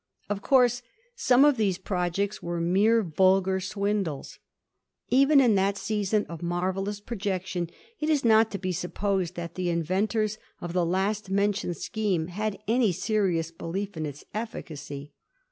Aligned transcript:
Of 0.31 0.41
course 0.41 0.81
some 1.15 1.45
of 1.45 1.57
these 1.57 1.77
projects 1.77 2.41
were 2.41 2.59
mere 2.59 3.03
vulgar 3.03 3.59
swindles. 3.59 4.39
Even 5.09 5.39
in 5.39 5.53
that 5.53 5.77
season 5.77 6.25
of 6.25 6.41
marvellous 6.41 6.99
projection 6.99 7.69
it 7.99 8.09
is 8.09 8.25
not 8.25 8.49
to 8.49 8.57
be 8.57 8.71
supposed 8.71 9.35
that 9.35 9.53
the 9.53 9.69
inventors 9.69 10.39
of 10.59 10.73
the 10.73 10.87
last 10.87 11.29
mentioned 11.29 11.77
scheme 11.77 12.29
had 12.29 12.57
any 12.67 12.91
serious 12.91 13.51
belief 13.51 13.95
in 13.95 14.07
its 14.07 14.25
efficacy. 14.33 15.13